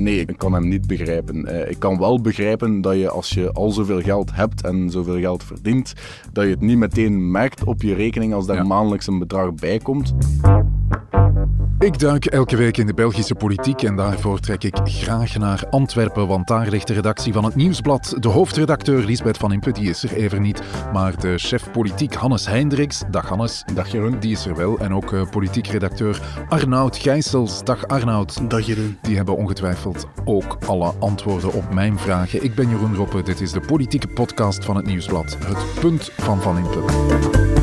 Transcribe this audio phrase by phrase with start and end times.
[0.00, 1.44] Nee, ik kan hem niet begrijpen.
[1.44, 5.18] Eh, ik kan wel begrijpen dat je als je al zoveel geld hebt en zoveel
[5.18, 5.94] geld verdient,
[6.32, 9.78] dat je het niet meteen merkt op je rekening als daar maandelijks een bedrag bij
[9.78, 10.14] komt.
[11.78, 16.26] Ik duik elke week in de Belgische politiek en daarvoor trek ik graag naar Antwerpen,
[16.26, 18.16] want daar ligt de redactie van het Nieuwsblad.
[18.18, 20.62] De hoofdredacteur Lisbeth van Impe, die is er even niet,
[20.92, 23.64] maar de chef politiek Hannes Hendricks, dag Hannes.
[23.74, 24.18] Dag Jeroen.
[24.18, 24.78] Die is er wel.
[24.78, 28.50] En ook uh, politiek redacteur Arnoud Gijsels, dag Arnoud.
[28.50, 28.98] Dag Jeroen.
[29.02, 32.44] Die hebben ongetwijfeld ook alle antwoorden op mijn vragen.
[32.44, 35.36] Ik ben Jeroen Roppe, dit is de politieke podcast van het Nieuwsblad.
[35.44, 37.55] Het punt van Van Impe.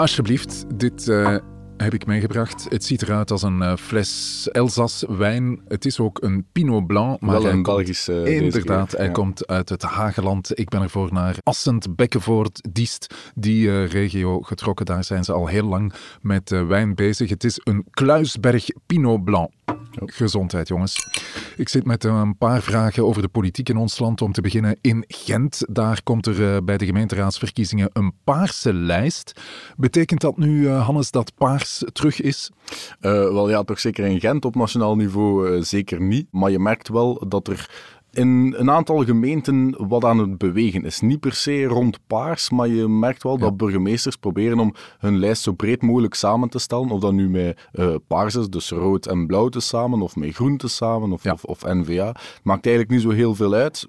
[0.00, 1.36] Alsjeblieft, dit uh,
[1.76, 2.66] heb ik meegebracht.
[2.68, 5.60] Het ziet eruit als een uh, fles Elzas wijn.
[5.68, 7.20] Het is ook een Pinot Blanc.
[7.20, 8.34] Maar Wel een Belgische.
[8.34, 10.58] Inderdaad, hij komt uit het Hageland.
[10.58, 14.86] Ik ben ervoor naar Assend, Bekkenvoort, Diest, die uh, regio getrokken.
[14.86, 17.30] Daar zijn ze al heel lang met wijn bezig.
[17.30, 19.50] Het is een Kluisberg Pinot Blanc.
[20.04, 21.08] Gezondheid, jongens.
[21.56, 24.22] Ik zit met een paar vragen over de politiek in ons land.
[24.22, 25.62] Om te beginnen in Gent.
[25.68, 29.40] Daar komt er uh, bij de gemeenteraadsverkiezingen een paarse lijst.
[29.76, 32.50] Betekent dat nu, uh, Hannes, dat paars terug is?
[33.00, 36.26] Uh, wel ja, toch zeker in Gent op nationaal niveau zeker niet.
[36.30, 37.70] Maar je merkt wel dat er
[38.12, 41.00] in een aantal gemeenten wat aan het bewegen is.
[41.00, 45.42] Niet per se rond paars, maar je merkt wel dat burgemeesters proberen om hun lijst
[45.42, 46.90] zo breed mogelijk samen te stellen.
[46.90, 50.34] Of dat nu met uh, paars is, dus rood en blauw te samen, of met
[50.34, 52.14] groen te samen, of, of, of NVA.
[52.42, 53.88] Maakt eigenlijk niet zo heel veel uit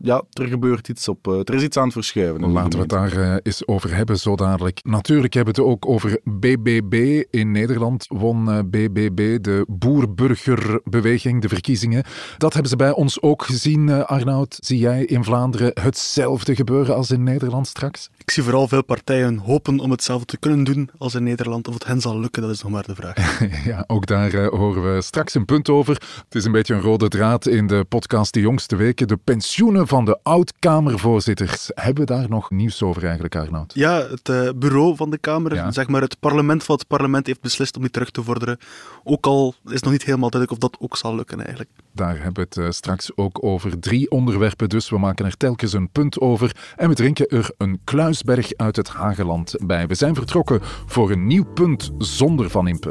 [0.00, 1.26] ja, er gebeurt iets op.
[1.26, 2.50] Uh, er is iets aan het verschuiven.
[2.50, 4.80] Laten we het daar uh, eens over hebben, zo dadelijk.
[4.82, 7.24] Natuurlijk hebben we het ook over BBB.
[7.30, 12.04] In Nederland won uh, BBB, de Boer-Burgerbeweging, de verkiezingen.
[12.38, 14.58] Dat hebben ze bij ons ook gezien, Arnoud.
[14.60, 18.10] Zie jij in Vlaanderen hetzelfde gebeuren als in Nederland straks?
[18.16, 21.68] Ik zie vooral veel partijen hopen om hetzelfde te kunnen doen als in Nederland.
[21.68, 23.40] Of het hen zal lukken, dat is nog maar de vraag.
[23.70, 25.94] ja, ook daar horen we straks een punt over.
[26.24, 29.08] Het is een beetje een rode draad in de podcast De Jongste Weken.
[29.08, 31.70] De pensioenen van de oud-Kamervoorzitters.
[31.74, 33.74] Hebben we daar nog nieuws over eigenlijk, Arnoud?
[33.74, 37.40] Ja, het uh, bureau van de Kamer, zeg maar het parlement van het parlement heeft
[37.40, 38.58] beslist om die terug te vorderen.
[39.04, 41.70] Ook al is nog niet helemaal duidelijk of dat ook zal lukken eigenlijk.
[41.92, 43.78] Daar hebben we het uh, straks ook over.
[43.78, 44.90] Drie onderwerpen dus.
[44.90, 46.56] We maken er telkens een punt over.
[46.76, 49.86] En we drinken er een kluisberg uit het Hageland bij.
[49.86, 52.90] We zijn vertrokken voor een nieuw punt zonder Van Impe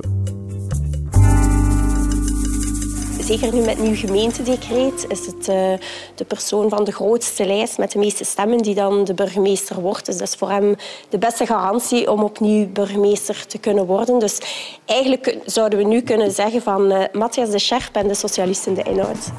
[3.27, 5.73] zeker nu met nieuw gemeentedecreet, is het uh,
[6.15, 10.05] de persoon van de grootste lijst met de meeste stemmen die dan de burgemeester wordt.
[10.05, 10.75] Dus dat is voor hem
[11.09, 14.19] de beste garantie om opnieuw burgemeester te kunnen worden.
[14.19, 14.39] Dus
[14.85, 18.83] eigenlijk zouden we nu kunnen zeggen van uh, Matthias de Scherp en de socialisten de
[18.83, 19.31] inhoud.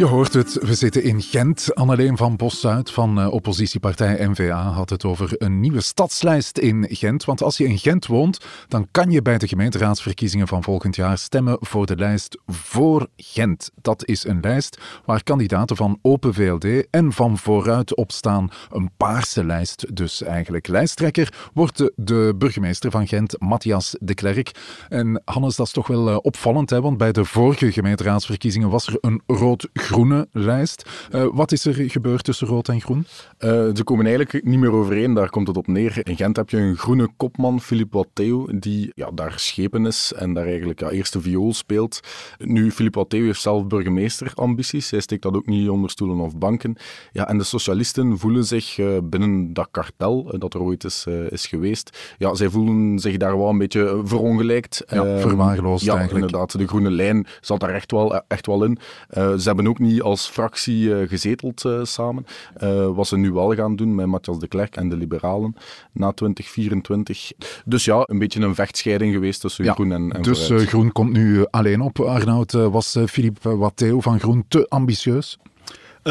[0.00, 1.74] Je hoort het, we zitten in Gent.
[1.74, 7.24] Anneleen van Bos-Zuid van uh, oppositiepartij NVA had het over een nieuwe stadslijst in Gent.
[7.24, 8.38] Want als je in Gent woont,
[8.68, 13.70] dan kan je bij de gemeenteraadsverkiezingen van volgend jaar stemmen voor de lijst Voor Gent.
[13.82, 18.50] Dat is een lijst waar kandidaten van Open VLD en van Vooruit op staan.
[18.70, 20.68] Een paarse lijst dus eigenlijk.
[20.68, 24.50] Lijsttrekker wordt de, burgemeester van Gent, Matthias de Klerk.
[24.88, 26.80] En Hannes, dat is toch wel uh, opvallend, hè?
[26.80, 30.88] want bij de vorige gemeenteraadsverkiezingen was er een rood groene lijst.
[31.14, 33.06] Uh, wat is er gebeurd tussen rood en groen?
[33.38, 36.00] Uh, ze komen eigenlijk niet meer overeen, daar komt het op neer.
[36.02, 40.34] In Gent heb je een groene kopman, Philippe Watteo, die ja, daar schepen is en
[40.34, 42.00] daar eigenlijk ja, eerste viool speelt.
[42.38, 44.90] Nu, Philippe Watteo heeft zelf burgemeesterambities.
[44.90, 46.76] Hij steekt dat ook niet onder stoelen of banken.
[47.12, 51.46] Ja, en de socialisten voelen zich uh, binnen dat kartel dat er ooit is, is
[51.46, 54.82] geweest, ja, zij voelen zich daar wel een beetje verongelijkt.
[54.86, 56.24] Ja, ehm, verwaarloosd ja, eigenlijk.
[56.24, 56.58] inderdaad.
[56.58, 58.78] De groene lijn zat daar echt wel, echt wel in.
[59.10, 62.26] ze hebben ook niet als fractie uh, gezeteld uh, samen.
[62.62, 65.56] Uh, wat ze nu wel gaan doen met Matthias de Klerk en de Liberalen
[65.92, 67.32] na 2024.
[67.64, 71.12] Dus ja, een beetje een vechtscheiding geweest tussen ja, Groen en, en Dus Groen komt
[71.12, 72.00] nu alleen op.
[72.00, 75.38] Arnoud, was Philippe Watteo van Groen te ambitieus?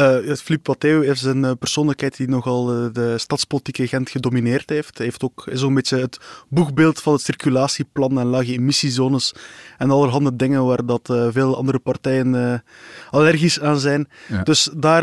[0.00, 4.96] Uh, Philippe heeft een uh, persoonlijkheid die nogal uh, de stadspolitiek in Gent gedomineerd heeft.
[4.96, 9.34] Hij heeft ook zo'n beetje het boegbeeld van het circulatieplan en lage emissiezones
[9.78, 12.62] en allerhande dingen waar dat veel andere partijen
[13.10, 14.08] allergisch aan zijn.
[14.28, 14.42] Ja.
[14.42, 15.02] Dus daar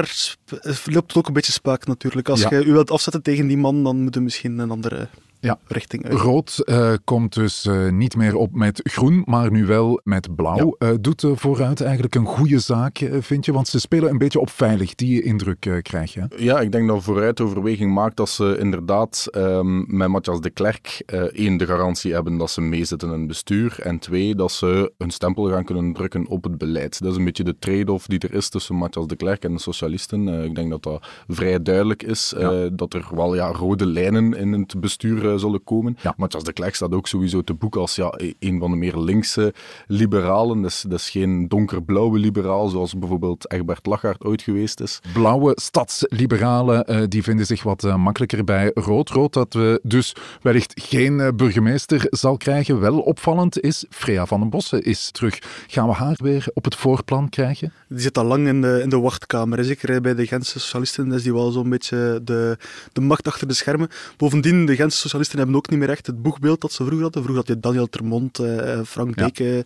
[0.85, 2.29] loopt het ook een beetje spaak natuurlijk.
[2.29, 2.49] Als ja.
[2.49, 5.07] je u wilt afzetten tegen die man, dan moet je misschien een andere
[5.39, 5.59] ja.
[5.67, 6.09] richting.
[6.09, 10.75] Rood uh, komt dus uh, niet meer op met groen, maar nu wel met blauw.
[10.79, 10.87] Ja.
[10.87, 13.53] Uh, doet vooruit eigenlijk een goede zaak, vind je?
[13.53, 16.27] Want ze spelen een beetje op veilig, die indruk krijg je.
[16.37, 21.03] Ja, ik denk dat vooruit overweging maakt dat ze inderdaad um, met Matthias de Klerk
[21.31, 25.11] één, de garantie hebben dat ze meezitten in het bestuur en twee, dat ze hun
[25.11, 27.01] stempel gaan kunnen drukken op het beleid.
[27.01, 29.59] Dat is een beetje de trade-off die er is tussen Matthias de Klerk en de
[29.59, 30.27] socialisten.
[30.27, 32.69] ik denk dat dat vrij duidelijk is, ja.
[32.69, 35.97] dat er wel ja, rode lijnen in het bestuur zullen komen.
[36.01, 36.13] Ja.
[36.17, 39.53] Matthias de Klerk staat ook sowieso te boek als ja, een van de meer linkse
[39.87, 40.61] liberalen.
[40.61, 44.99] Dat is, dat is geen donkerblauwe liberaal, zoals bijvoorbeeld Egbert Lachaert ooit geweest is.
[45.13, 49.33] Blauwe stadsliberalen, uh, die vinden zich wat uh, makkelijker bij rood-rood.
[49.33, 52.79] Dat we dus wellicht geen uh, burgemeester zal krijgen.
[52.79, 55.39] Wel opvallend is, Freya van den Bossen is terug.
[55.67, 57.73] Gaan we haar weer op het voorplan krijgen?
[57.89, 59.63] Die zit al lang in de, in de wachtkamer.
[59.63, 62.57] Zeker bij de Gentse socialisten is die wel zo'n beetje de,
[62.93, 63.89] de macht achter de schermen.
[64.17, 67.23] Bovendien, de Gentse socialisten hebben ook niet meer echt het boegbeeld dat ze vroeger hadden.
[67.23, 69.25] Vroeger had je Daniel Termont, eh, Frank ja.
[69.25, 69.63] Deken.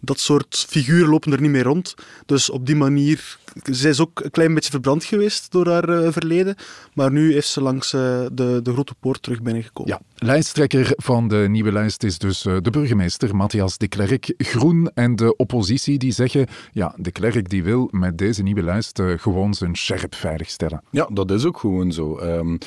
[0.00, 1.94] Dat soort figuren lopen er niet meer rond.
[2.26, 6.12] Dus op die manier zij is ook een klein beetje verbrand geweest door haar uh,
[6.12, 6.56] verleden.
[6.94, 8.00] Maar nu is ze langs uh,
[8.32, 9.92] de, de grote poort terug binnengekomen.
[9.92, 14.34] Ja, lijsttrekker van de nieuwe lijst is dus uh, de burgemeester Matthias de Klerk.
[14.36, 19.02] Groen en de oppositie die zeggen, ja, de Klerk die wil met deze nieuwe lijst
[19.16, 20.82] gewoon zijn scherp veiligstellen.
[20.90, 22.18] Ja, dat is ook gewoon zo.
[22.20, 22.58] Um,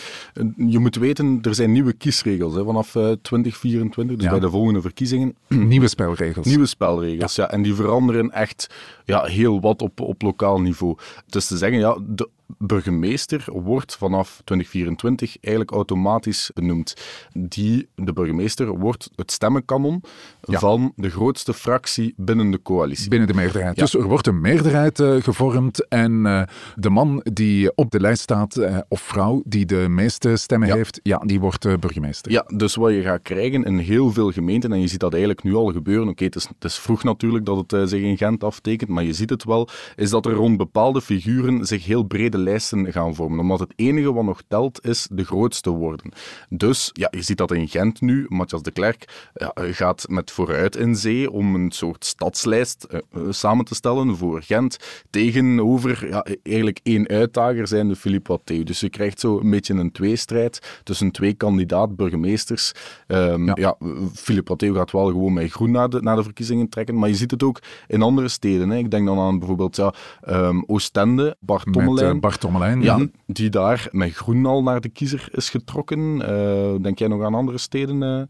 [0.58, 1.94] je moet weten, er zijn nieuwe
[2.26, 2.92] kiesregels hè, vanaf
[3.22, 4.32] 2024, dus ja.
[4.32, 5.36] bij de volgende verkiezingen.
[5.48, 6.46] Nieuwe spelregels.
[6.46, 7.44] Nieuwe spelregels, ja.
[7.44, 7.52] ja.
[7.52, 8.70] En die veranderen echt
[9.06, 10.98] ja, heel wat op, op lokaal niveau.
[11.26, 16.94] Dus te zeggen, ja, de burgemeester wordt vanaf 2024 eigenlijk automatisch benoemd.
[17.34, 20.04] Die, de burgemeester wordt het stemmenkanon
[20.42, 23.10] van de grootste fractie binnen de coalitie.
[23.10, 23.76] Binnen de meerderheid.
[23.76, 26.42] Dus er wordt een meerderheid uh, gevormd en uh,
[26.76, 31.00] de man die op de lijst staat, uh, of vrouw die de meeste stemmen heeft,
[31.04, 32.32] ja, die wordt burgemeester.
[32.32, 35.44] Ja, dus wat je gaat krijgen in heel veel gemeenten, en je ziet dat eigenlijk
[35.44, 38.90] nu al gebeuren, oké, het, het, is vroeg natuurlijk dat het zich in Gent aftekent,
[38.90, 42.04] maar je ziet het wel, is dat er rond bepaalde figuren zich heel
[42.38, 43.40] lijsten gaan vormen.
[43.40, 46.12] Omdat het enige wat nog telt is de grootste worden.
[46.50, 48.26] Dus ja, je ziet dat in Gent nu.
[48.28, 53.66] Matthias de Klerk ja, gaat met vooruit in zee om een soort stadslijst uh, samen
[53.66, 54.78] te stellen voor Gent.
[55.10, 58.64] Tegenover ja, eigenlijk één uitdager zijn de Philippe Watteau.
[58.64, 62.72] Dus je krijgt zo een beetje een tweestrijd tussen twee kandidaat-burgemeesters.
[63.08, 63.54] Um, ja.
[63.56, 63.78] ja,
[64.14, 67.00] Philippe Watteau gaat wel gewoon met groen naar de, naar de verkiezingen trekken.
[67.00, 68.70] Maar je ziet het ook in andere steden.
[68.70, 68.78] Hè.
[68.78, 69.94] Ik denk dan aan bijvoorbeeld ja,
[70.30, 72.20] um, Oostende, Bart Tommelijn.
[72.26, 72.82] Bart Tommelijn.
[72.82, 76.00] Ja, die daar met groen al naar de kiezer is getrokken.
[76.00, 78.30] Uh, denk jij nog aan andere steden?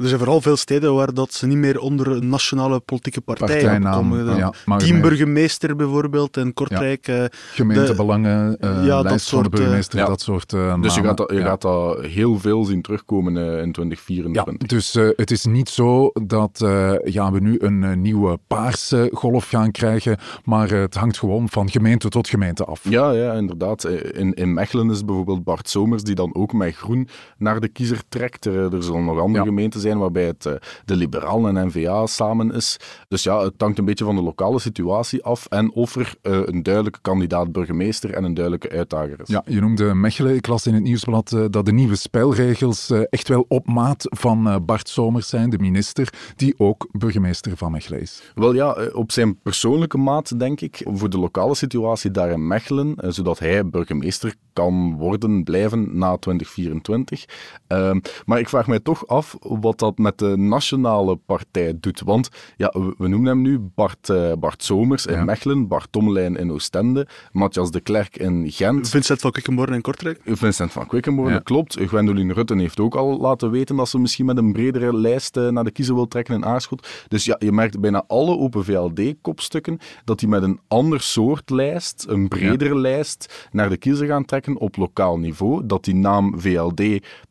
[0.00, 3.78] Er zijn vooral veel steden waar dat ze niet meer onder een nationale politieke partij
[3.80, 4.36] komen.
[4.36, 7.06] Ja, Teamburgemeester bijvoorbeeld in Kortrijk.
[7.06, 7.28] Ja.
[7.52, 10.06] Gemeentebelangen, uh, ja, dat soort, van de burgemeester, ja.
[10.06, 13.42] dat soort uh, Dus je gaat, dat, je gaat dat heel veel zien terugkomen uh,
[13.42, 14.54] in 2024.
[14.58, 16.58] Ja, dus het is niet zo dat
[17.04, 22.08] ja, we nu een nieuwe paarse golf gaan krijgen, maar het hangt gewoon van gemeente
[22.08, 22.80] tot gemeente af.
[22.82, 23.84] Ja, ja inderdaad.
[24.12, 27.08] In, in Mechelen is bijvoorbeeld Bart Somers die dan ook met groen
[27.38, 28.44] naar de kiezer trekt.
[28.44, 30.52] Er, er zullen nog andere gemeenten zijn waarbij het uh,
[30.84, 32.76] de Liberalen en N-VA samen is.
[33.08, 36.40] Dus ja, het hangt een beetje van de lokale situatie af en of er uh,
[36.44, 39.28] een duidelijke kandidaat burgemeester en een duidelijke uitdager is.
[39.28, 40.34] Ja, je noemde Mechelen.
[40.34, 44.64] Ik las in het nieuwsblad uh, dat de nieuwe spelregels echt wel op maat van
[44.64, 48.22] Bart Somers zijn, de minister, die ook burgemeester van Mechelen is.
[48.34, 52.94] Wel ja, op zijn persoonlijke maat, denk ik, voor de lokale situatie daar in Mechelen,
[53.08, 57.24] zodat hij burgemeester kan worden, blijven na 2024.
[57.66, 62.00] Ehm, maar ik vraag mij toch af wat dat met de nationale partij doet.
[62.00, 66.52] Want ja, we, noemen hem nu Bart, uh, Bart Somers in Mechelen, Bart Tommelijn in
[66.52, 68.88] Oostende, Matthias de Klerk in Gent.
[68.88, 70.20] Vincent van Quickenborne in Kortrijk.
[70.24, 71.38] Vincent van Quickenborne, ja.
[71.38, 71.76] klopt.
[71.80, 75.48] Gwendoline Rutten heeft ook al laten weten dat ze misschien met een bredere lijst uh,
[75.48, 76.88] naar de kiezer wil trekken in Aarschot.
[77.08, 82.04] Dus ja, je merkt bijna alle Open VLD-kopstukken dat die met een ander soort lijst,
[82.08, 85.66] een bredere lijst, naar de kiezer gaan trekken op lokaal niveau.
[85.66, 86.80] Dat die naam VLD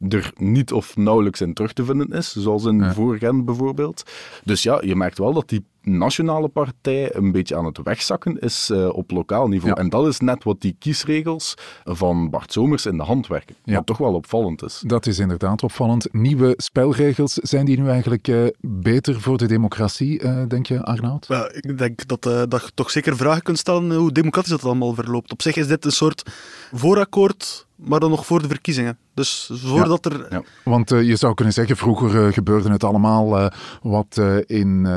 [0.09, 2.93] er niet of nauwelijks in terug te vinden is, zoals in ja.
[2.93, 4.03] voor Gent bijvoorbeeld.
[4.43, 8.69] Dus ja, je merkt wel dat die nationale partij een beetje aan het wegzakken is
[8.71, 9.79] uh, op lokaal niveau.
[9.79, 11.53] En dat is net wat die kiesregels
[11.83, 13.55] van Bart Somers in de hand werken.
[13.63, 13.75] Ja.
[13.75, 14.83] Wat toch wel opvallend is.
[14.85, 16.13] Dat is inderdaad opvallend.
[16.13, 21.25] Nieuwe spelregels, zijn die nu eigenlijk uh, beter voor de democratie, uh, denk je, Arnoud?
[21.27, 24.93] Ja, ik denk dat, dat je toch zeker vragen kunt stellen hoe democratisch dat allemaal
[24.93, 25.31] verloopt.
[25.31, 26.31] Op zich is dit een soort
[26.71, 28.97] voorakkoord maar dan nog voor de verkiezingen.
[29.13, 30.27] Dus voordat er...
[30.29, 30.41] Ja.
[30.63, 33.47] Want uh, je zou kunnen zeggen, vroeger uh, gebeurde het allemaal uh,
[33.81, 34.87] wat in,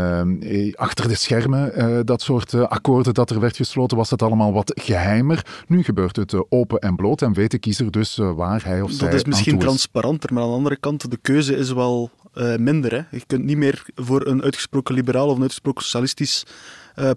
[0.74, 2.06] achter de schermen.
[2.06, 5.46] dat soort akkoorden dat er werd gesloten, was het allemaal wat geheimer.
[5.66, 9.08] Nu gebeurt het open en bloot en weet de kiezer dus waar hij of zij
[9.10, 12.10] Dat is misschien transparanter, maar aan de andere kant, de keuze is wel
[12.56, 12.92] minder.
[12.92, 13.16] Hè.
[13.16, 16.46] Je kunt niet meer voor een uitgesproken liberaal of een uitgesproken socialistisch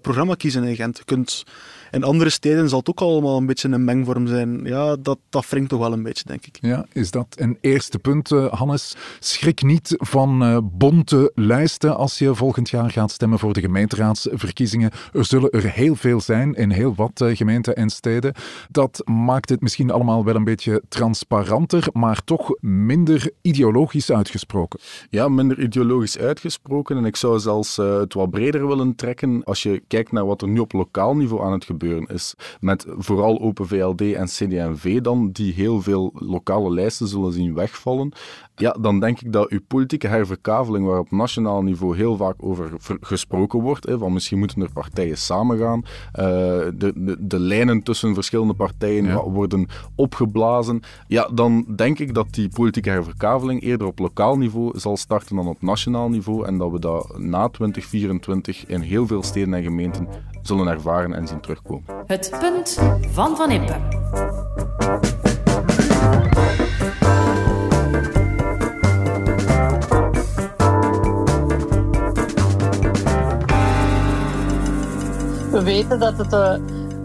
[0.02, 0.96] programma kiezen in Gent.
[0.98, 1.44] Je kunt
[1.90, 4.64] in andere steden zal het ook allemaal een beetje een mengvorm zijn.
[4.64, 6.58] Ja, dat, dat wringt toch wel een beetje, denk ik.
[6.60, 8.96] Ja, is dat een eerste punt, uh, Hannes?
[9.20, 14.90] Schrik niet van uh, bonte lijsten als je volgend jaar gaat stemmen voor de gemeenteraadsverkiezingen.
[15.12, 18.34] Er zullen er heel veel zijn in heel wat uh, gemeenten en steden.
[18.70, 24.80] Dat maakt het misschien allemaal wel een beetje transparanter, maar toch minder ideologisch uitgesproken.
[25.10, 26.96] Ja, minder ideologisch uitgesproken.
[26.96, 30.48] En ik zou zelfs het wat breder willen trekken als je kijkt naar wat er
[30.48, 32.34] nu op lokaal niveau aan het gebeuren is.
[32.60, 38.12] Met vooral Open VLD en CD&V dan, die heel veel lokale lijsten zullen zien wegvallen.
[38.58, 42.70] Ja, dan denk ik dat uw politieke herverkaveling, waar op nationaal niveau heel vaak over
[43.00, 46.22] gesproken wordt, hè, van misschien moeten er partijen samengaan, uh,
[46.74, 52.48] de, de, de, lijnen tussen verschillende partijen worden opgeblazen, ja, dan denk ik dat die
[52.48, 56.78] politieke herverkaveling eerder op lokaal niveau zal starten dan op nationaal niveau en dat we
[56.78, 60.08] dat na 2024 in heel veel steden en gemeenten
[60.46, 61.84] zullen ervaren en zien terugkomen.
[62.06, 62.78] Het punt
[63.12, 63.78] van Van Impe.
[75.50, 76.54] We weten dat het, uh,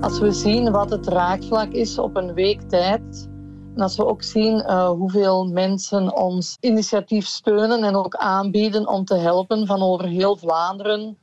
[0.01, 3.29] als we zien wat het raakvlak is op een week tijd,
[3.75, 9.05] en als we ook zien uh, hoeveel mensen ons initiatief steunen en ook aanbieden om
[9.05, 11.17] te helpen van over heel Vlaanderen,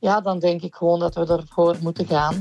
[0.00, 2.34] ja, dan denk ik gewoon dat we ervoor moeten gaan.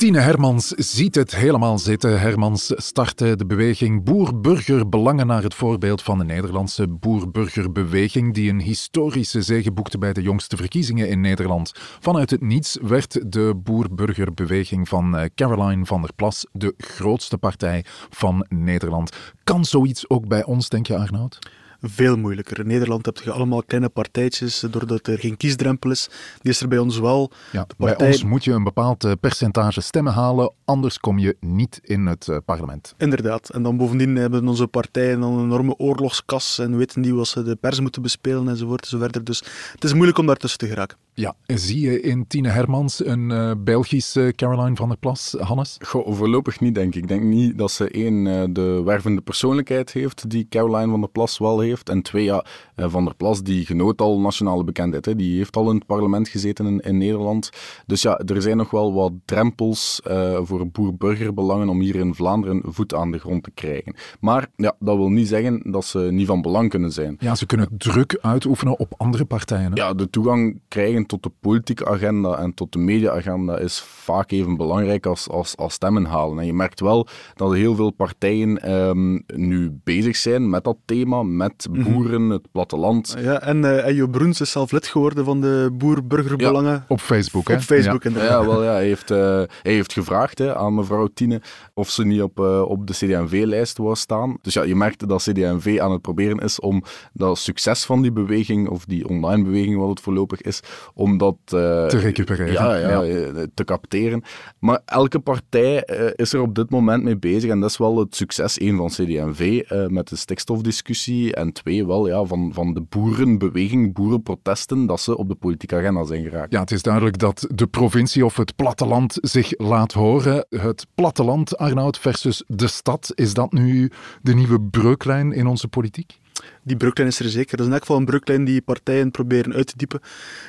[0.00, 2.20] Tine Hermans ziet het helemaal zitten.
[2.20, 8.60] Hermans startte de beweging Boer-Burger Belangen naar het voorbeeld van de Nederlandse Boer-Burger-beweging, die een
[8.60, 11.72] historische zege boekte bij de jongste verkiezingen in Nederland.
[12.00, 17.84] Vanuit het niets werd de Boer-Burger-beweging van eh, Caroline van der Plas de grootste partij
[18.10, 19.16] van Nederland.
[19.44, 21.38] Kan zoiets ook bij ons, denk je, Arnoud?
[21.80, 22.58] Veel moeilijker.
[22.58, 26.08] In Nederland heb je allemaal kleine partijtjes, doordat er geen kiesdrempel is.
[26.40, 27.30] Die is er bij ons wel.
[27.52, 31.80] Ja, Bij ons moet je een bepaald eh, percentage stemmen halen, anders kom je niet
[31.82, 32.94] in het uh, parlement.
[32.98, 33.48] Inderdaad.
[33.48, 37.42] En dan bovendien hebben onze partijen dan een enorme oorlogskas en weten die wat ze
[37.42, 39.24] de pers moeten bespelen enzovoort enzoverder.
[39.24, 40.96] Dus het is moeilijk om daartussen te geraken.
[41.14, 45.76] Ja, zie je in Tine Hermans een uh, Belgische Caroline van der Plas, Hannes?
[45.84, 47.02] Goh, voorlopig niet, denk ik.
[47.02, 51.10] Ik denk niet dat ze één, uh, de wervende persoonlijkheid heeft die Caroline van der
[51.10, 51.88] Plas wel heeft.
[51.88, 52.44] En twee, ja,
[52.76, 55.04] uh, Van der Plas, die genoot al nationale bekendheid.
[55.04, 55.16] Hè.
[55.16, 57.50] Die heeft al in het parlement gezeten in, in Nederland.
[57.86, 60.00] Dus ja, er zijn nog wel wat drempels
[60.42, 63.94] voor boer-burgerbelangen om hier in Vlaanderen voet aan de grond te krijgen.
[64.20, 67.16] Maar ja, dat wil niet zeggen dat ze niet van belang kunnen zijn.
[67.18, 69.72] Ja, ze kunnen druk uitoefenen op andere partijen.
[69.72, 69.82] Hè?
[69.82, 74.56] Ja, de toegang krijgen tot de politieke agenda en tot de media-agenda is vaak even
[74.56, 76.38] belangrijk als, als, als stemmen halen.
[76.38, 81.22] En je merkt wel dat heel veel partijen um, nu bezig zijn met dat thema,
[81.22, 81.82] met mhm.
[81.82, 83.14] boeren, het platteland.
[83.18, 86.72] Ja, en uh, Ejo Broens is zelf lid geworden van de Boer-Burgerbelangen.
[86.72, 87.54] Ja, op Facebook, hè?
[87.54, 88.22] Op Facebook, ja.
[88.24, 89.18] Ja, wel, ja, hij, heeft, uh,
[89.62, 91.42] hij heeft gevraagd hè, aan mevrouw Tine
[91.74, 94.38] of ze niet op, uh, op de CD&V-lijst wou staan.
[94.42, 98.12] Dus ja, je merkte dat CD&V aan het proberen is om dat succes van die
[98.12, 100.60] beweging, of die online beweging wat het voorlopig is,
[101.00, 101.36] om dat...
[101.44, 102.52] Uh, te recupereren.
[102.52, 104.22] Ja, ja, eh, te capteren.
[104.58, 107.98] Maar elke partij uh, is er op dit moment mee bezig en dat is wel
[107.98, 112.80] het succes, één, van CD&V met de stikstofdiscussie en twee, wel ja, van, van de
[112.80, 116.52] boerenbeweging, boerenprotesten, dat ze op de politieke agenda zijn geraakt.
[116.52, 120.46] Ja, het is duidelijk dat de provincie of het platteland zich laat horen.
[120.48, 123.90] Het platteland, Arnoud, versus de stad, is dat nu
[124.22, 126.18] de nieuwe breuklijn in onze politiek?
[126.62, 127.56] Die breuklijn is er zeker.
[127.56, 130.00] Dat is in elk geval een breuklijn die partijen proberen uit te diepen.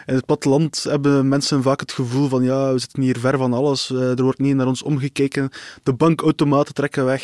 [0.06, 3.54] In het platteland hebben mensen vaak het gevoel van ja, we zitten hier ver van
[3.54, 5.50] alles, eh, er wordt niet naar ons omgekeken,
[5.84, 7.22] de bankautomaten trekken weg,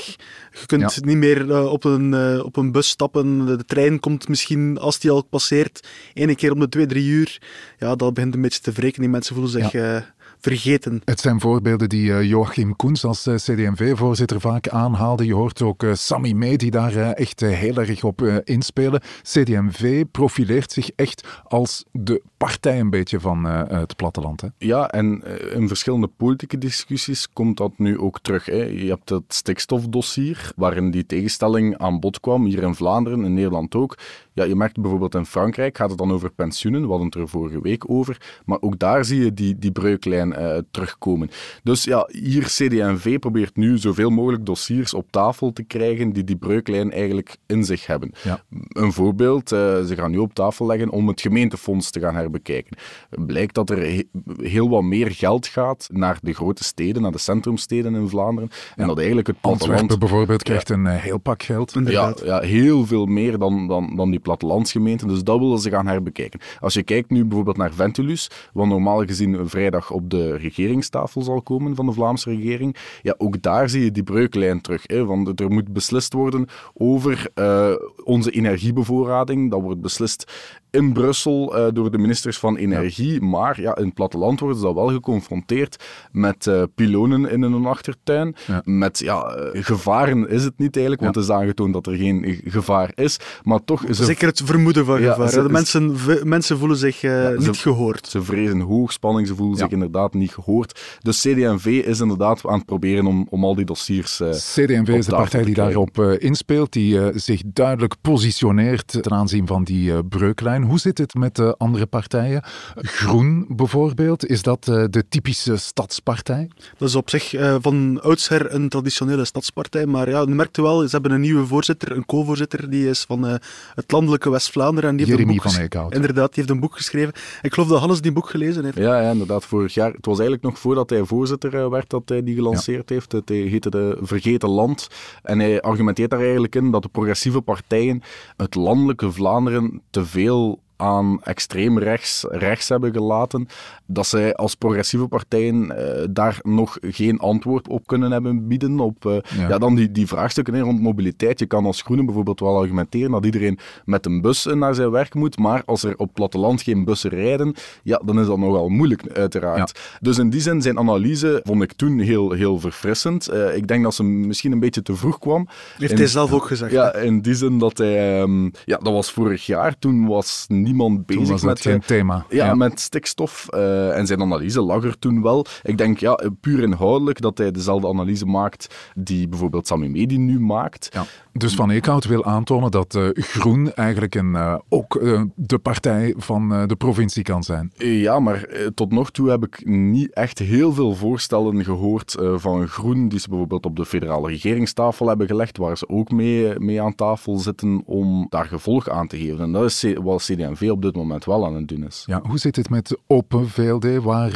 [0.52, 4.28] je kunt niet meer uh, op, een, uh, op een bus stappen, de, trein komt
[4.28, 7.42] misschien, als die al passeert, één keer om de twee, drie uur.
[7.78, 9.02] Ja, dat begint een beetje te wreken.
[9.02, 9.72] Die mensen voelen zich...
[9.72, 11.02] Ja vergeten.
[11.06, 15.26] Het zijn voorbeelden die uh, Joachim Koens als eh, CD&V-voorzitter vaak aanhaalde.
[15.26, 19.02] Je hoort ook uh, Sammy Mee die daar echt heel erg op inspelen.
[19.22, 24.42] CD&V profileert zich echt als de partij een beetje van het platteland.
[24.42, 24.48] Hè?
[24.58, 28.46] Ja, en in verschillende politieke discussies komt dat nu ook terug.
[28.46, 28.64] Hè.
[28.64, 33.76] Je hebt het stikstofdossier, waarin die tegenstelling aan bod kwam, hier in Vlaanderen, in Nederland
[33.76, 33.98] ook
[34.38, 37.28] Ja, je merkt bijvoorbeeld in Frankrijk gaat het dan over pensioenen, we hadden het er
[37.28, 41.30] vorige week over, maar ook daar zie je die, die breuklijn uh, terugkomen.
[41.64, 46.36] Dus ja, hier CD&V probeert nu zoveel mogelijk dossiers op tafel te krijgen die die
[46.36, 48.12] breuklijn eigenlijk in zich hebben.
[48.24, 48.44] Ja.
[48.70, 52.78] Een voorbeeld, uh, ze gaan nu op tafel leggen om het gemeentefonds te gaan herbekijken.
[53.10, 54.04] Blijkt dat er
[54.42, 58.88] heel wat meer geld gaat naar de grote steden, naar de centrumsteden in Vlaanderen, en
[58.88, 59.80] dat eigenlijk het platteland...
[59.82, 61.74] Antwerpen bijvoorbeeld krijgt een uh, heel pak geld.
[61.86, 65.88] Ja, ja, heel veel meer dan, dan, dan die plattelandsgemeenten, dus dat willen ze gaan
[65.88, 66.40] herbekijken.
[66.60, 71.42] Als je kijkt nu bijvoorbeeld naar Ventulus, wat normaal gezien vrijdag op de regeringstafel zal
[71.42, 74.84] komen van de Vlaamse regering, ja, ook daar zie je die breuklijn terug.
[74.86, 77.72] Hè, want er moet beslist worden over uh,
[78.04, 79.52] onze energiebevoorrading.
[79.52, 80.32] Dat wordt beslist
[80.78, 83.22] in Brussel uh, door de ministers van Energie.
[83.22, 87.66] Maar ja, in het platteland worden ze dan wel geconfronteerd met uh, pilonen in hun
[87.66, 88.36] achtertuin.
[88.48, 88.62] Ja.
[88.66, 92.42] Met ja, uh, gevaren is het niet eigenlijk, want het is aangetoond dat er geen
[92.46, 93.20] gevaar is.
[93.44, 95.30] Maar toch is Zeker het vermoeden van gevaar.
[95.30, 97.02] Ze, de mensen, mensen voelen zich
[97.38, 98.08] niet ze, gehoord.
[98.08, 100.82] Ze vrezen hoogspanning, ze voelen zich inderdaad niet gehoord.
[101.00, 105.16] Dus CD&V is inderdaad aan het proberen om, om al die dossiers CD&V is de
[105.16, 110.64] partij die daarop inspeelt, die zich duidelijk positioneert ten aanzien van die breuklijn.
[110.68, 112.44] Hoe zit het met de andere partijen?
[112.76, 116.50] Groen bijvoorbeeld, is dat uh, de typische stadspartij?
[116.78, 120.82] Dat is op zich uh, van oudsher een traditionele stadspartij, maar ja, je merkt wel,
[120.82, 123.34] ze hebben een nieuwe voorzitter, een co-voorzitter, die is van uh,
[123.76, 124.96] het landelijke West-Vlaanderen.
[124.96, 125.94] Die Jeremy heeft een boek, van Eekhout.
[125.94, 127.14] Inderdaad, die heeft een boek geschreven.
[127.42, 128.78] Ik geloof dat Hannes die boek gelezen heeft.
[128.78, 129.92] Ja, ja, inderdaad, vorig jaar.
[129.92, 132.96] Het was eigenlijk nog voordat hij voorzitter werd dat hij die gelanceerd ja.
[132.96, 133.12] heeft.
[133.12, 134.88] Het heette de Vergeten Land.
[135.24, 138.02] En hij argumenteert daar eigenlijk in dat de progressieve partijen
[138.38, 143.48] het landelijke Vlaanderen te veel aan extreem rechts, rechts hebben gelaten,
[143.86, 148.80] dat zij als progressieve partijen uh, daar nog geen antwoord op kunnen hebben bieden.
[148.80, 149.48] Op uh, ja.
[149.48, 149.58] ja.
[149.58, 151.40] dan die, die vraagstukken rond mobiliteit.
[151.40, 155.14] Je kan als Groene bijvoorbeeld wel argumenteren dat iedereen met een bus naar zijn werk
[155.14, 159.12] moet, maar als er op platteland geen bussen rijden, ja, dan is dat nogal moeilijk,
[159.14, 159.72] uiteraard.
[159.76, 160.00] Ja.
[160.00, 163.30] Dus in die zin, zijn analyse vond ik toen heel, heel verfrissend.
[163.34, 165.48] Uh, ik denk dat ze misschien een beetje te vroeg kwam.
[165.78, 166.72] Heeft in, hij zelf ook gezegd.
[166.72, 168.22] Ja, in die zin dat hij...
[168.22, 169.80] Um, ja, dat was vorig jaar.
[169.80, 172.26] Toen was niemand bezig met, geen thema.
[172.30, 173.48] Ja, ja, met stikstof.
[173.54, 175.46] Uh, en zijn analyse lag er toen wel.
[175.64, 180.40] Ik denk ja, puur inhoudelijk dat hij dezelfde analyse maakt die bijvoorbeeld Sami Medi nu
[180.40, 180.90] maakt.
[180.94, 181.06] Ja.
[181.34, 185.00] Dus Van Eekhout wil aantonen dat uh, Groen eigenlijk een, uh, ook
[185.36, 187.72] de partij van de provincie kan zijn.
[187.78, 193.10] Ja, maar tot nog toe heb ik niet echt heel veel voorstellen gehoord van Groen
[193.10, 196.96] die ze bijvoorbeeld op de federale regeringstafel hebben gelegd, waar ze ook mee, mee aan
[196.96, 199.40] tafel zitten om daar gevolg aan te geven.
[199.40, 202.04] En dat is wat CD&V op dit moment wel aan het doen is.
[202.06, 204.04] Ja, hoe zit het met Open VLD?
[204.04, 204.32] Waar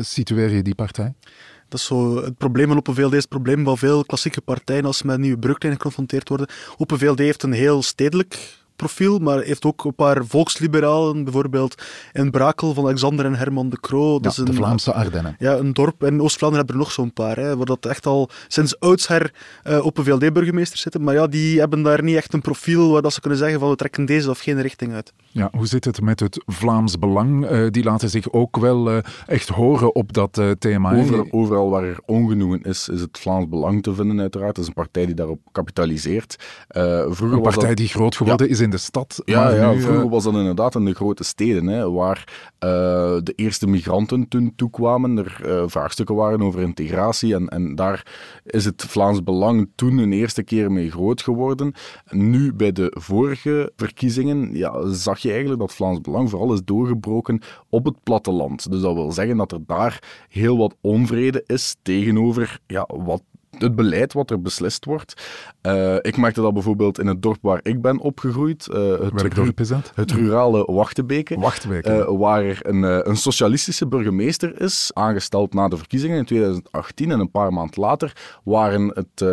[0.00, 1.14] situeer je die partij?
[1.68, 4.84] Dat is zo het probleem van Open VLD is het probleem van veel klassieke partijen
[4.84, 6.48] als ze met nieuwe bruglijnen geconfronteerd worden.
[6.76, 12.30] Open VLD heeft een heel stedelijk profiel, maar heeft ook een paar volksliberalen, bijvoorbeeld in
[12.30, 14.18] Brakel van Alexander en Herman de Croo.
[14.22, 15.36] Ja, een, de Vlaamse Ardennen.
[15.38, 16.04] Ja, een dorp.
[16.04, 19.84] In Oost-Vlaanderen hebben er nog zo'n paar, hè, waar dat echt al sinds oudsher uh,
[19.84, 21.02] op een VLD-burgemeesters zitten.
[21.02, 23.70] Maar ja, die hebben daar niet echt een profiel waar dat ze kunnen zeggen van
[23.70, 25.12] we trekken deze of geen richting uit.
[25.28, 27.50] Ja, hoe zit het met het Vlaams Belang?
[27.50, 30.96] Uh, die laten zich ook wel uh, echt horen op dat thema.
[30.96, 34.56] Overal, overal, waar er ongenoegen is, is het Vlaams Belang te vinden uiteraard.
[34.56, 36.36] Het is een partij die daarop kapitaliseert.
[36.68, 37.76] vroeger een partij dat...
[37.76, 38.52] die groot geworden ja.
[38.52, 39.22] is in de stad.
[39.24, 42.24] Ja, ja nu, vroeger was dat inderdaad in de grote steden, hè, waar
[42.64, 42.70] uh,
[43.22, 45.18] de eerste migranten toen toekwamen.
[45.18, 48.06] Er uh, vraagstukken waren over integratie en, en daar
[48.44, 51.72] is het Vlaams Belang toen een eerste keer mee groot geworden.
[52.10, 57.40] Nu, bij de vorige verkiezingen, ja, zag je eigenlijk dat Vlaams Belang vooral is doorgebroken
[57.68, 58.70] op het platteland.
[58.70, 63.22] Dus dat wil zeggen dat er daar heel wat onvrede is tegenover ja, wat
[63.62, 65.14] het beleid wat er beslist wordt.
[65.62, 68.68] Uh, ik merkte dat bijvoorbeeld in het dorp waar ik ben opgegroeid.
[68.70, 69.92] Uh, het Welk dorp is dat?
[69.94, 71.38] Het rurale Wachtebeke.
[71.38, 71.90] Wachtebeke.
[71.90, 77.10] Uh, waar er een, een, socialistische burgemeester is, aangesteld na de verkiezingen in 2018.
[77.10, 79.24] En een paar maanden later waren het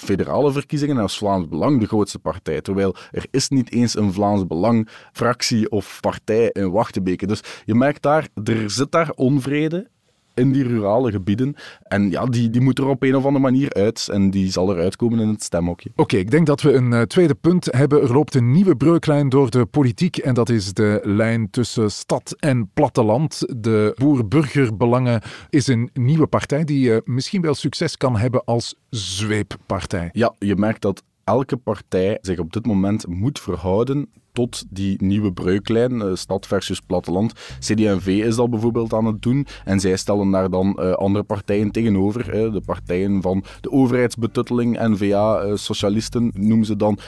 [0.00, 2.60] federale verkiezingen en was Vlaams Belang de grootste partij.
[2.60, 7.26] Terwijl er is niet eens een Vlaams Belang fractie of partij in Wachtebeke.
[7.26, 9.92] Dus je merkt daar, er zit daar onvrede
[10.34, 11.54] in die rurale gebieden.
[11.82, 14.08] En ja, die, die moet er op een of andere manier uit.
[14.12, 15.90] En die zal eruit komen in het stemhokje.
[15.96, 18.02] Oké, ik denk dat we een uh, tweede punt hebben.
[18.02, 20.16] Er loopt een nieuwe breuklijn door de politiek.
[20.16, 23.42] En dat is de lijn tussen stad en platteland.
[23.56, 30.08] De Boer-Burgerbelangen is een nieuwe partij die uh, misschien wel succes kan hebben als zweeppartij.
[30.12, 35.32] Ja, je merkt dat elke partij zich op dit moment moet verhouden tot die nieuwe
[35.32, 37.32] breuklijn, uh, stad versus platteland.
[37.58, 41.70] CD&V is dat bijvoorbeeld aan het doen en zij stellen daar dan uh, andere partijen
[41.70, 42.52] tegenover.
[42.52, 46.98] de partijen van de overheidsbetutteling, N-VA, uh, socialisten noemen ze dan,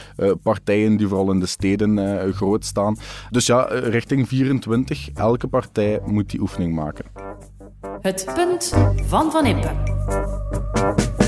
[0.42, 2.96] partijen die vooral in de steden groot staan.
[3.30, 7.04] Dus ja, richting 24, elke partij moet die oefening maken.
[8.00, 8.74] Het punt
[9.06, 11.25] van Van Impe.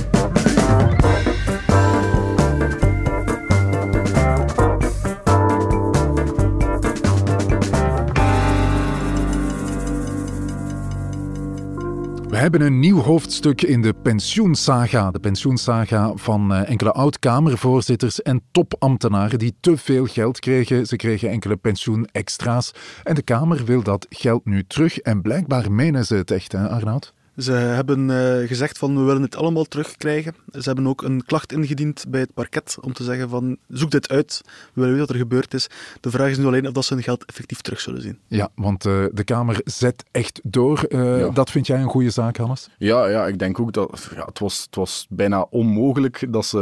[12.38, 15.10] We hebben een nieuw hoofdstuk in de pensioensaga.
[15.10, 20.86] De pensioensaga van eh, enkele oud-Kamervoorzitters en topambtenaren die te veel geld kregen.
[20.86, 22.72] Ze kregen enkele pensioenextra's.
[23.02, 24.98] En de Kamer wil dat geld nu terug.
[24.98, 27.14] En blijkbaar menen ze het echt, hè, Arnoud?
[27.38, 30.34] Ze hebben uh, gezegd van we willen het allemaal terugkrijgen.
[30.52, 34.08] Ze hebben ook een klacht ingediend bij het parket om te zeggen van zoek dit
[34.08, 35.68] uit, we willen weten wat er gebeurd is.
[36.00, 38.18] De vraag is nu alleen of dat ze hun geld effectief terug zullen zien.
[38.26, 40.84] Ja, want uh, de Kamer zet echt door.
[40.88, 41.28] Uh, ja.
[41.28, 42.68] Dat vind jij een goede zaak, Hannes?
[42.78, 46.58] Ja, ja ik denk ook dat ja, het, was, het was bijna onmogelijk dat ze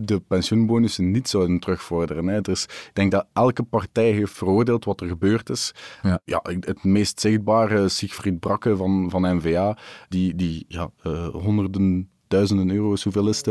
[0.00, 2.26] de pensioenbonussen niet zouden terugvorderen.
[2.26, 2.40] Hè.
[2.40, 5.74] Dus ik denk dat elke partij heeft veroordeeld wat er gebeurd is.
[6.02, 6.20] Ja.
[6.24, 9.76] ja het meest zichtbare, Siegfried Brakke van, van NVA,
[10.12, 13.02] die, die ja, uh, honderden duizenden euro's.
[13.02, 13.46] Hoeveel is het?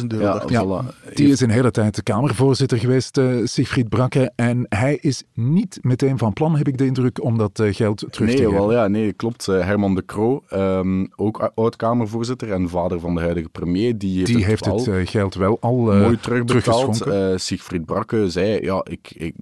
[0.00, 0.40] 121.000 euro.
[0.48, 4.32] Ja, Die is een hele tijd de Kamervoorzitter geweest, uh, Siegfried Brakke.
[4.36, 7.98] En hij is niet meteen van plan, heb ik de indruk, om dat uh, geld
[8.10, 8.58] terug nee, te geven.
[8.58, 9.46] Wel, ja, nee, klopt.
[9.46, 14.26] Uh, Herman de Croo, um, ook oud-Kamervoorzitter en vader van de huidige premier, die heeft
[14.26, 17.06] die het, heeft het geld wel al mooi terugbetaald.
[17.36, 19.34] Siegfried Brakke zei, ja, ik, ik,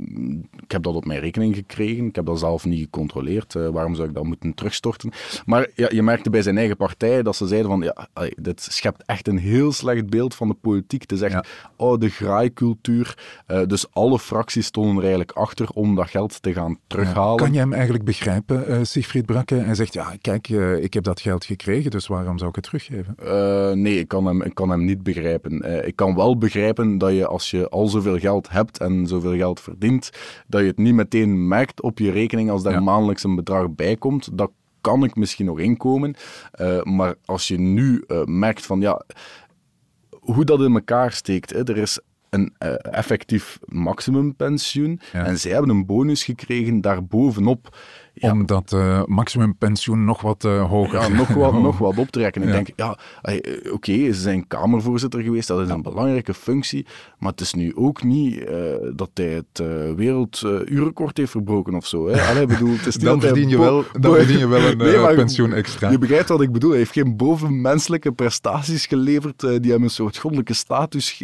[0.63, 2.07] ik heb dat op mijn rekening gekregen.
[2.07, 3.53] Ik heb dat zelf niet gecontroleerd.
[3.53, 5.11] waarom zou ik dat moeten terugstorten?
[5.45, 8.02] Maar ja, je merkte bij zijn eigen partij dat ze zeiden van, ja,
[8.35, 11.03] dit schept echt een heel slecht beeld van de politiek.
[11.03, 11.45] Het is echt ja.
[11.77, 13.19] oude graaikultuur.
[13.49, 17.37] Uh, dus alle fracties stonden er eigenlijk achter om dat geld te gaan terughalen.
[17.37, 19.55] Kan je hem eigenlijk begrijpen, uh, Siegfried Brakke?
[19.55, 22.65] Hij zegt, ja, kijk, uh, ik heb dat geld gekregen, dus waarom zou ik het
[22.65, 23.15] teruggeven?
[23.83, 25.87] nee, ik kan, hem, ik kan hem niet begrijpen.
[25.87, 29.61] ik kan wel begrijpen dat je, als je al zoveel geld hebt en zoveel geld
[29.61, 30.11] verdient,
[30.47, 32.81] dat je het niet meteen merkt op je rekening als daar ja.
[32.81, 34.39] maandelijks een bedrag bij komt.
[34.39, 34.51] Dat
[34.83, 36.15] kan ik misschien nog inkomen.
[36.61, 39.05] Uh, maar als je nu uh, merkt van ja,
[40.11, 41.51] hoe dat in elkaar steekt.
[41.51, 45.01] Hè, er is een uh, effectief maximumpensioen.
[45.13, 45.25] Ja.
[45.25, 47.77] En zij hebben een bonus gekregen daarbovenop.
[48.15, 48.33] Ja.
[48.33, 52.21] Om dat uh, maximumpensioen nog wat uh, hoger ja, nog wat, nog wat op te.
[52.21, 56.87] Ik denk, ja, oké, okay, ze zijn Kamervoorzitter geweest, dat is een belangrijke functie.
[57.19, 58.47] Maar het is nu ook niet uh,
[58.95, 62.09] dat hij het werelduurrecord heeft verbroken of zo.
[62.09, 62.23] Hè.
[62.31, 65.15] Allee, bedoel, het is niet dan, verdien je wel, dan verdien je wel een nee,
[65.15, 65.91] pensioen extra.
[65.91, 66.71] Je begrijpt wat ik bedoel.
[66.71, 71.23] Hij heeft geen bovenmenselijke prestaties geleverd die hem een soort goddelijke status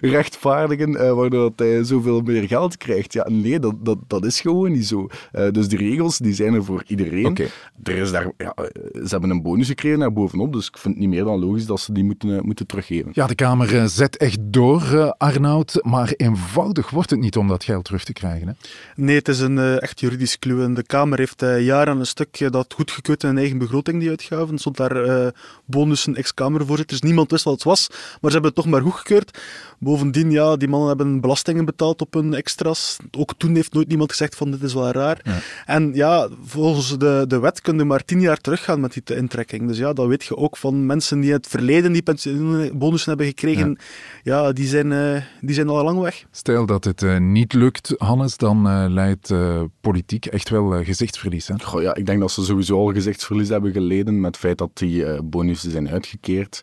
[0.00, 3.12] rechtvaardigen, waardoor dat hij zoveel meer geld krijgt.
[3.12, 5.06] Ja, nee, dat, dat, dat is gewoon niet zo.
[5.50, 7.26] dus de regels die zijn er voor iedereen.
[7.26, 7.50] Okay.
[7.82, 8.54] Er is daar, ja,
[8.92, 11.66] ze hebben een bonus gekregen naar bovenop, dus ik vind het niet meer dan logisch
[11.66, 13.10] dat ze die moeten, moeten teruggeven.
[13.12, 17.84] Ja, de Kamer zet echt door, Arnoud, maar eenvoudig wordt het niet om dat geld
[17.84, 18.48] terug te krijgen.
[18.48, 18.54] Hè?
[18.96, 20.62] Nee, het is een echt juridisch kluw.
[20.62, 24.52] En de Kamer heeft jaren een stukje dat goedgekeurd in een eigen begroting die uitgaven.
[24.54, 25.26] Er stond daar uh,
[25.64, 27.00] bonussen ex-Kamervoorzitters.
[27.00, 29.38] Niemand wist wat het was, maar ze hebben het toch maar goedgekeurd.
[29.78, 32.96] Bovendien, ja, die mannen hebben belastingen betaald op hun extra's.
[33.18, 35.20] Ook toen heeft nooit niemand gezegd van dit is wel raar.
[35.22, 35.38] Ja.
[35.66, 39.68] En ja, volgens de, de wet kun je maar tien jaar teruggaan met die intrekking.
[39.68, 43.26] Dus ja, dat weet je ook van mensen die in het verleden die pensioenbonussen hebben
[43.26, 43.78] gekregen.
[44.22, 46.24] Ja, ja die, zijn, uh, die zijn al lang weg.
[46.30, 49.32] Stel dat het uh, niet lukt, Hannes, dan uh, leidt
[49.80, 51.48] politiek echt wel gezichtsverlies.
[51.48, 51.54] Hè?
[51.62, 54.70] Goh, ja, ik denk dat ze sowieso al gezichtsverlies hebben geleden met het feit dat
[54.74, 56.62] die bonussen zijn uitgekeerd.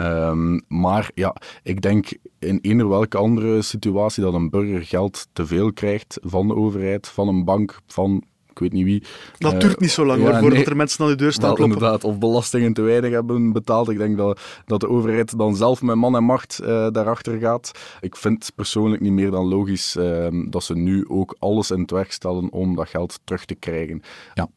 [0.00, 5.46] Um, maar ja, ik denk in eender welke andere situatie dat een burger geld te
[5.46, 8.22] veel krijgt van de overheid, van een bank, van
[8.56, 9.02] ik weet niet wie.
[9.38, 11.32] Dat uh, duurt niet zo lang ja, hoor, voordat nee, er mensen aan de deur
[11.32, 11.76] staan kloppen.
[11.76, 13.88] Inderdaad, of belastingen te weinig hebben betaald.
[13.88, 17.70] Ik denk dat, dat de overheid dan zelf met man en macht uh, daarachter gaat.
[18.00, 21.90] Ik vind persoonlijk niet meer dan logisch uh, dat ze nu ook alles in het
[21.90, 24.02] werk stellen om dat geld terug te krijgen.
[24.34, 24.48] Ja.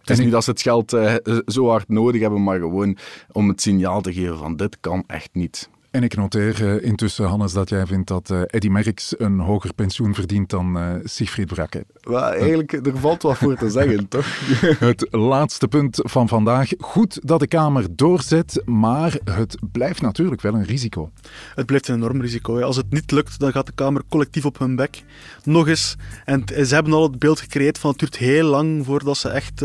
[0.00, 1.14] Het is niet dat ze het geld uh,
[1.46, 2.96] zo hard nodig hebben, maar gewoon
[3.32, 5.70] om het signaal te geven van dit kan echt niet.
[5.90, 9.74] En ik noteer uh, intussen, Hannes, dat jij vindt dat uh, Eddy Merckx een hoger
[9.74, 11.84] pensioen verdient dan uh, Siegfried Brakke.
[12.00, 14.26] Well, eigenlijk, er valt wat voor te zeggen, toch?
[14.78, 16.70] Het laatste punt van vandaag.
[16.78, 21.10] Goed dat de Kamer doorzet, maar het blijft natuurlijk wel een risico.
[21.54, 22.60] Het blijft een enorm risico.
[22.60, 25.02] Als het niet lukt, dan gaat de Kamer collectief op hun bek.
[25.44, 25.96] Nog eens.
[26.24, 29.64] En ze hebben al het beeld gecreëerd van het duurt heel lang voordat ze echt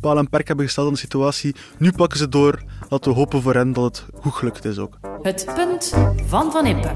[0.00, 1.54] paal en perk hebben gesteld aan de situatie.
[1.78, 2.62] Nu pakken ze door.
[2.88, 4.98] Laten we hopen voor hen dat het goed gelukt is ook.
[5.22, 5.94] Het punt
[6.26, 6.94] van Van Impe.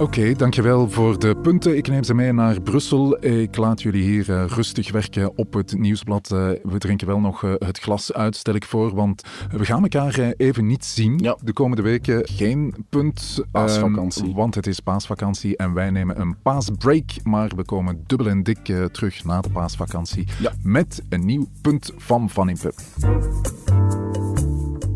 [0.00, 1.76] Oké, dankjewel voor de punten.
[1.76, 3.24] Ik neem ze mee naar Brussel.
[3.24, 6.30] Ik laat jullie hier uh, rustig werken op het nieuwsblad.
[6.32, 9.22] Uh, we drinken wel nog uh, het glas uit, stel ik voor, want
[9.56, 11.36] we gaan elkaar even niet zien Ja.
[11.42, 12.28] de komende weken.
[12.28, 14.24] Geen punt, Paasvakantie.
[14.24, 17.10] ehm, want het is paasvakantie en wij nemen een paasbreak.
[17.22, 20.52] Maar we komen dubbel en dik eh, terug na de paasvakantie Ja.
[20.62, 22.72] met een nieuw punt van Van Impe.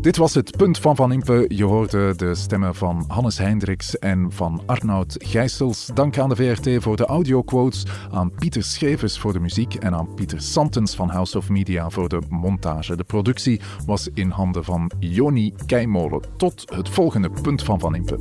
[0.05, 1.45] Dit was het punt van Van Impe.
[1.47, 5.89] Je hoorde de stemmen van Hannes Hendricks en van Arnoud Gijsels.
[5.93, 10.13] Dank aan de VRT voor de audioquotes, aan Pieter Schevers voor de muziek en aan
[10.13, 12.95] Pieter Santens van House of Media voor de montage.
[12.95, 16.21] De productie was in handen van Joni Keimolen.
[16.37, 18.19] Tot het volgende punt van Van Impe.